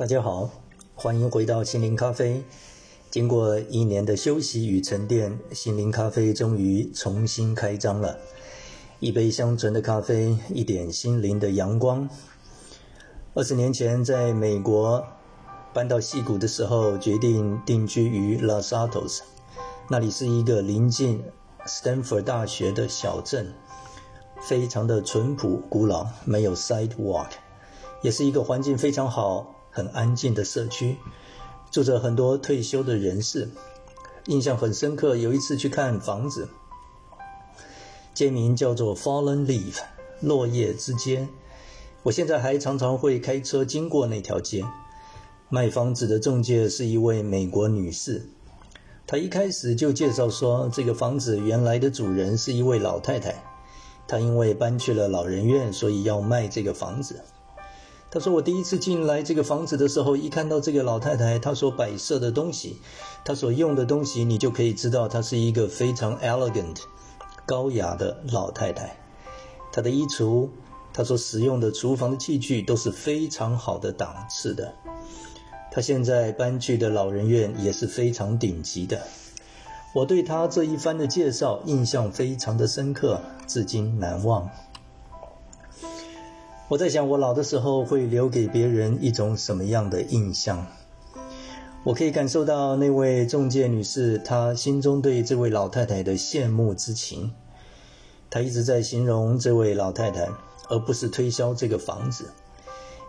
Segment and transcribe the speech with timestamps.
[0.00, 0.48] 大家好，
[0.94, 2.42] 欢迎回到心灵咖啡。
[3.10, 8.16] 经过一年的休息与沉淀，心灵咖啡终于重新开张了。
[8.98, 12.08] 一杯香醇的咖啡，一点心灵的阳光。
[13.34, 15.06] 二十年前在美国
[15.74, 19.20] 搬到西谷的时候，决定定居于 Los Altos，
[19.90, 21.22] 那里是一个临近
[21.66, 23.52] Stanford 大学的小镇，
[24.40, 27.32] 非常的淳朴古老，没有 sidewalk，
[28.00, 29.56] 也是一个环境非常好。
[29.70, 30.96] 很安静的社区，
[31.70, 33.48] 住着很多退休的人士。
[34.26, 36.48] 印象很深刻，有一次去看房子，
[38.12, 39.78] 街名叫做 Fallen Leaf，
[40.20, 41.28] 落叶之街。
[42.02, 44.64] 我现在还常常会开车经过那条街。
[45.48, 48.28] 卖房子的中介是一位美国女士，
[49.06, 53.42] 她一开始就介绍说，这个房子原来的主人是一位老太太，
[54.06, 57.22] 她因为搬去了老人院，所以要卖这个房子。
[58.12, 62.80] 他说：“我第一次进来这个房子的时候，一看到这个老太太，她所摆设的东西，
[63.24, 66.78] 她所用的东西，你就可以知道她是一个非常 elegant、
[67.46, 68.96] 高雅的老太太。
[69.72, 70.48] 她的衣橱，
[70.92, 74.74] 她所使用的厨房的器具都是非常好的档次的。
[75.70, 79.06] 她现在搬去的老人院也是非常顶级的。
[79.94, 84.50] 我对她这一番的介绍印象非常的深刻，至今难忘。”
[86.70, 90.68] 我在想，我老的时候会留给别人一种什么样的印象？
[91.82, 97.32] 我可以感受到那位中介女士她心中对这位老太太的羡慕之情。
[98.30, 100.28] 她一直在形容这位老太太，
[100.68, 102.30] 而不是推销这个房子，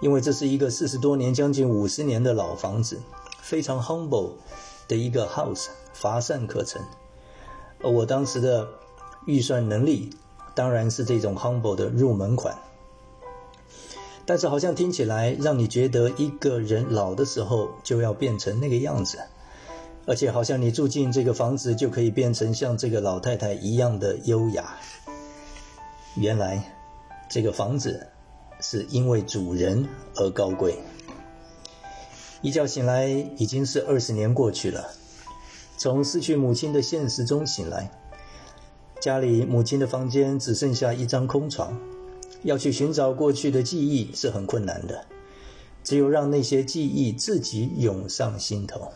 [0.02, 2.98] 因为这是一个四十多年、将近五十年的老房子，
[3.44, 4.32] 非常 humble
[4.88, 6.82] 的一个 house，乏善可陈。
[7.84, 8.68] 而我当时的
[9.28, 10.10] 预算能力，
[10.56, 12.58] 当然是这种 humble 的入门款。
[14.32, 19.20] 但是好像听起来让你觉得一个人老的时候就要变成那个样子，
[20.06, 24.78] 而且好像你住进这个房子就可以变成像这个老太太一样的优雅。
[26.16, 26.64] 原来，
[27.30, 28.08] 这个房子
[28.62, 30.80] 是因为主人而高贵。
[32.42, 34.92] 一觉醒来已经是二十年过去了，
[35.78, 37.92] 从失去母亲的现实中醒来，
[39.02, 41.78] 家里母亲的房间只剩下一张空床。
[42.44, 45.06] 要去寻找过去的记忆是很困难的，
[45.84, 48.92] 只有让那些记忆自己涌上心头。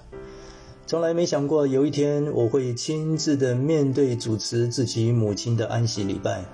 [0.87, 6.45] 从来没想过有一天我会亲自的面对主持自己母亲的安息礼拜。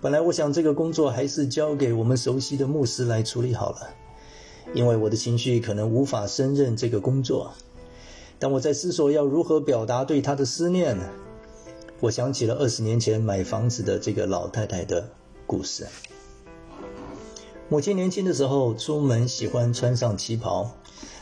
[0.00, 3.88] 本来我想这个工作还是交给我们熟悉的牧师来处理好了，
[4.74, 7.52] 因为我的情绪可能无法胜任这个工作。
[8.38, 10.96] 当我在思索要如何表达对他的思念，
[12.00, 15.08] 我想起了二十年前买房子的这个老太太的。
[15.48, 15.88] 故事。
[17.68, 20.70] 母亲年轻的时候出门喜欢穿上旗袍，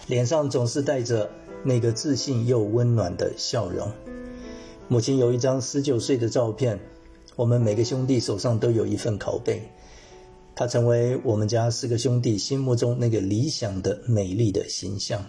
[0.07, 1.31] 脸上总是带着
[1.65, 3.91] 那个自信又温暖的笑容。
[4.89, 6.79] 母亲有一张十九岁的照片，
[7.35, 9.63] 我们每个兄弟手上都有一份拷贝。
[10.55, 15.25] 她成为我们家四个兄弟心目中那个理想的美丽的形象。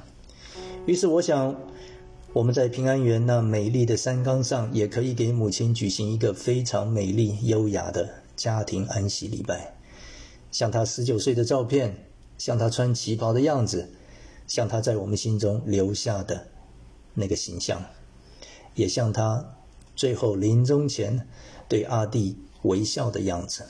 [0.85, 1.55] 于是我想，
[2.33, 8.07] 我们在平安园那美丽的山岗上，也可以给母亲举行一个非常美丽优雅的。
[8.37, 9.75] 家庭安息礼拜，
[10.51, 12.05] 像他十九岁的照片，
[12.37, 13.89] 像他穿旗袍的样子，
[14.47, 16.47] 像他在我们心中留下的
[17.15, 17.83] 那个形象，
[18.75, 19.57] 也像他
[19.95, 21.27] 最后临终前
[21.67, 23.65] 对阿弟微笑的样子。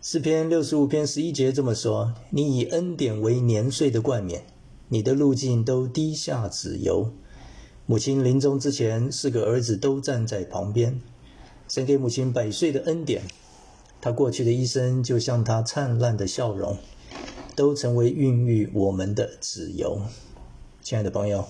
[0.00, 4.46] 诗篇六十五篇十一节这么说：“你以恩典为年岁的冠冕，
[4.88, 7.12] 你的路径都低下子油。”
[7.84, 11.00] 母亲临终之前，四个儿子都站在旁边。
[11.68, 13.22] 神给母亲百岁的恩典，
[14.00, 16.78] 她过去的一生就像她灿烂的笑容，
[17.54, 20.00] 都成为孕育我们的子由。
[20.80, 21.46] 亲爱的朋友，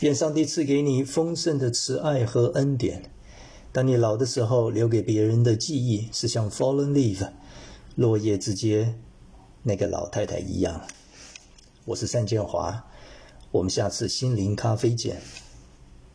[0.00, 3.10] 愿上帝赐给你丰盛的慈爱和恩典。
[3.72, 7.28] 当你老的时候，留给别人的记忆是像 fallen leaf
[7.96, 9.02] 落叶之间
[9.64, 10.86] 那个老太太一样。
[11.86, 12.86] 我是单建华，
[13.50, 15.20] 我们下次心灵咖啡见。